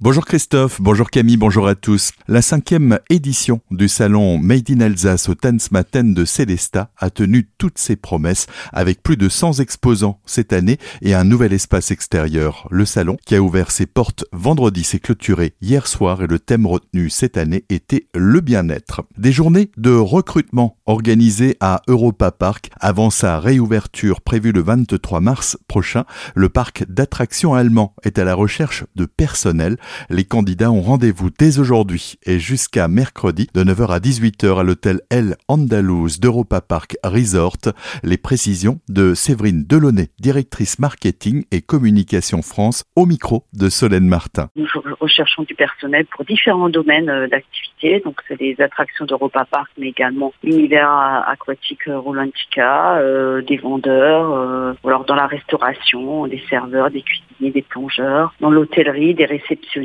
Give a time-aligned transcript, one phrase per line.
[0.00, 2.12] Bonjour Christophe, bonjour Camille, bonjour à tous.
[2.28, 7.78] La cinquième édition du salon Made in Alsace au Tanzmatten de Célesta a tenu toutes
[7.78, 12.68] ses promesses avec plus de 100 exposants cette année et un nouvel espace extérieur.
[12.70, 16.68] Le salon, qui a ouvert ses portes vendredi, s'est clôturé hier soir et le thème
[16.68, 19.02] retenu cette année était le bien-être.
[19.16, 25.58] Des journées de recrutement organisées à Europa Park avant sa réouverture prévue le 23 mars
[25.66, 26.04] prochain.
[26.36, 29.76] Le parc d'attractions allemand est à la recherche de personnel
[30.10, 35.00] les candidats ont rendez-vous dès aujourd'hui et jusqu'à mercredi de 9h à 18h à l'hôtel
[35.10, 37.72] El Andaluz d'Europa Park Resort.
[38.02, 44.48] Les précisions de Séverine Delaunay, directrice marketing et communication France, au micro de Solène Martin.
[44.56, 44.66] Nous
[45.00, 48.00] recherchons du personnel pour différents domaines euh, d'activité.
[48.04, 50.90] Donc, c'est des attractions d'Europa Park, mais également l'univers
[51.26, 57.52] aquatique euh, Rolantica, euh, des vendeurs, ou alors dans la restauration, des serveurs, des cuisiniers,
[57.52, 59.77] des plongeurs, dans l'hôtellerie, des réceptions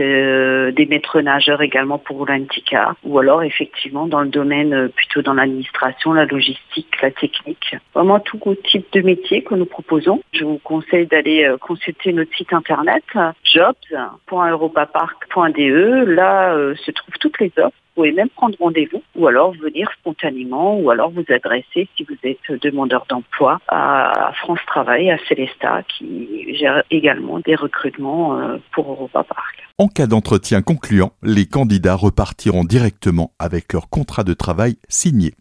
[0.00, 5.22] euh, des maîtres nageurs également pour l'Antica, ou alors effectivement dans le domaine euh, plutôt
[5.22, 7.74] dans l'administration, la logistique, la technique.
[7.94, 10.22] Vraiment tout type de métier que nous proposons.
[10.32, 13.04] Je vous conseille d'aller euh, consulter notre site internet
[13.44, 16.04] jobs.europapark.de.
[16.06, 20.90] Là se trouvent toutes les offres pouvez même prendre rendez-vous ou alors venir spontanément ou
[20.90, 26.82] alors vous adresser si vous êtes demandeur d'emploi à France Travail, à Célesta qui gère
[26.90, 28.38] également des recrutements
[28.72, 29.55] pour Europa Park.
[29.78, 35.34] En cas d'entretien concluant, les candidats repartiront directement avec leur contrat de travail signé.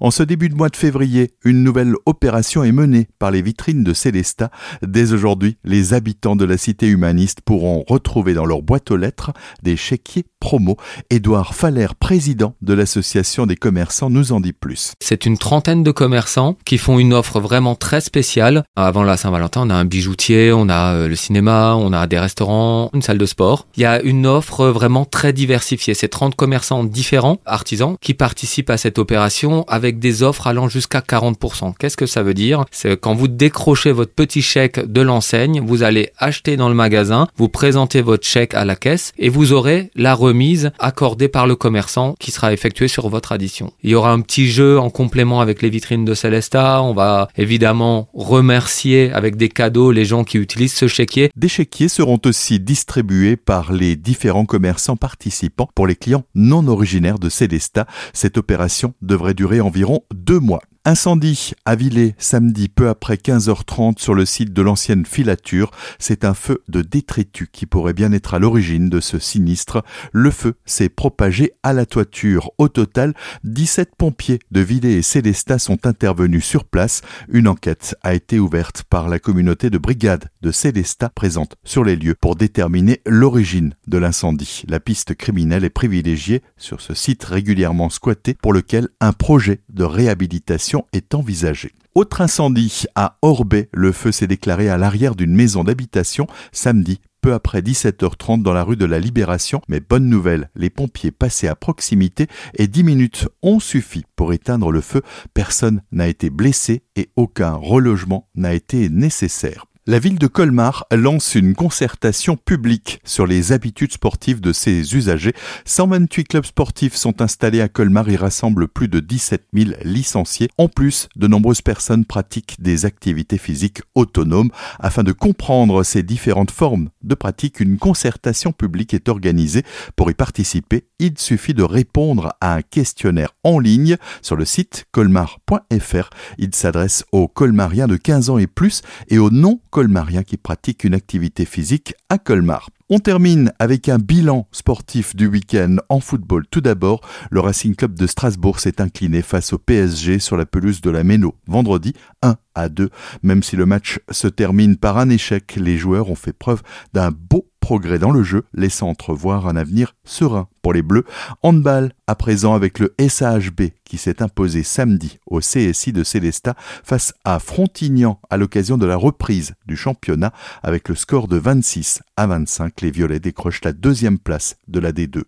[0.00, 3.84] En ce début de mois de février, une nouvelle opération est menée par les vitrines
[3.84, 4.50] de Célesta.
[4.80, 9.34] Dès aujourd'hui, les habitants de la cité humaniste pourront retrouver dans leur boîte aux lettres
[9.62, 10.78] des chéquiers promo.
[11.10, 14.94] Édouard Faller, président de l'association des commerçants, nous en dit plus.
[15.00, 18.64] C'est une trentaine de commerçants qui font une offre vraiment très spéciale.
[18.74, 22.18] Avant la Saint-Valentin, on a un bijoutier, on a euh, le cinéma, on a des
[22.18, 25.94] restaurants, une salle de sport y a une offre vraiment très diversifiée.
[25.94, 31.00] C'est 30 commerçants différents, artisans, qui participent à cette opération avec des offres allant jusqu'à
[31.00, 31.74] 40%.
[31.78, 32.64] Qu'est-ce que ça veut dire?
[32.70, 37.26] C'est quand vous décrochez votre petit chèque de l'enseigne, vous allez acheter dans le magasin,
[37.36, 41.56] vous présentez votre chèque à la caisse et vous aurez la remise accordée par le
[41.56, 43.72] commerçant qui sera effectuée sur votre addition.
[43.82, 46.82] Il y aura un petit jeu en complément avec les vitrines de Celesta.
[46.82, 51.30] On va évidemment remercier avec des cadeaux les gens qui utilisent ce chéquier.
[51.36, 57.18] Des chéquiers seront aussi distribués par les différents commerçants participants pour les clients non originaires
[57.18, 57.86] de Célesta.
[58.12, 60.62] Cette opération devrait durer environ deux mois.
[60.84, 61.76] Incendie à
[62.18, 65.70] samedi peu après 15h30 sur le site de l'ancienne filature.
[66.00, 69.84] C'est un feu de détritus qui pourrait bien être à l'origine de ce sinistre.
[70.10, 72.50] Le feu s'est propagé à la toiture.
[72.58, 77.02] Au total, 17 pompiers de Villers et Célestat sont intervenus sur place.
[77.28, 81.94] Une enquête a été ouverte par la communauté de brigade de Célestat présente sur les
[81.94, 84.64] lieux pour déterminer l'origine de l'incendie.
[84.66, 89.84] La piste criminelle est privilégiée sur ce site régulièrement squatté pour lequel un projet de
[89.84, 91.72] réhabilitation est envisagée.
[91.94, 97.32] Autre incendie à Orbay, le feu s'est déclaré à l'arrière d'une maison d'habitation samedi peu
[97.32, 99.62] après 17h30 dans la rue de la Libération.
[99.68, 104.70] Mais bonne nouvelle, les pompiers passaient à proximité et 10 minutes ont suffi pour éteindre
[104.70, 105.00] le feu.
[105.32, 109.66] Personne n'a été blessé et aucun relogement n'a été nécessaire.
[109.84, 115.34] La ville de Colmar lance une concertation publique sur les habitudes sportives de ses usagers.
[115.64, 120.50] 128 clubs sportifs sont installés à Colmar et rassemblent plus de 17 000 licenciés.
[120.56, 124.50] En plus, de nombreuses personnes pratiquent des activités physiques autonomes.
[124.78, 129.64] Afin de comprendre ces différentes formes de pratique, une concertation publique est organisée.
[129.96, 134.86] Pour y participer, il suffit de répondre à un questionnaire en ligne sur le site
[134.92, 136.10] colmar.fr.
[136.38, 140.84] Il s'adresse aux colmariens de 15 ans et plus et aux non colmarien qui pratique
[140.84, 142.70] une activité physique à Colmar.
[142.88, 146.44] On termine avec un bilan sportif du week-end en football.
[146.50, 147.00] Tout d'abord,
[147.30, 151.02] le Racing Club de Strasbourg s'est incliné face au PSG sur la pelouse de la
[151.02, 152.90] Méno vendredi 1 à 2.
[153.22, 156.62] Même si le match se termine par un échec, les joueurs ont fait preuve
[156.92, 161.04] d'un beau progrès dans le jeu, laissant entrevoir un avenir serein pour les Bleus.
[161.42, 167.14] Handball à présent avec le SAHB qui s'est imposé samedi au CSI de Célestat face
[167.24, 170.32] à Frontignan à l'occasion de la reprise du championnat
[170.62, 172.80] avec le score de 26 à 25.
[172.80, 175.20] Les Violets décrochent la deuxième place de la D2.